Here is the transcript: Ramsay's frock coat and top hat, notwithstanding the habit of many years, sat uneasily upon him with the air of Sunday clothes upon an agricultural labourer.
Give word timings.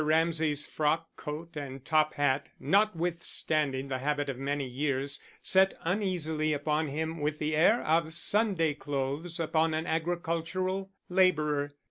Ramsay's 0.03 0.65
frock 0.65 1.15
coat 1.15 1.55
and 1.55 1.85
top 1.85 2.15
hat, 2.15 2.49
notwithstanding 2.59 3.87
the 3.87 3.99
habit 3.99 4.29
of 4.29 4.37
many 4.39 4.65
years, 4.65 5.19
sat 5.43 5.75
uneasily 5.83 6.53
upon 6.53 6.87
him 6.87 7.19
with 7.19 7.37
the 7.37 7.55
air 7.55 7.83
of 7.83 8.15
Sunday 8.15 8.73
clothes 8.73 9.39
upon 9.39 9.75
an 9.75 9.85
agricultural 9.85 10.89
labourer. 11.07 11.73